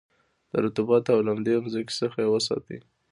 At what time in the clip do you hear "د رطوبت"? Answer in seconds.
0.51-1.03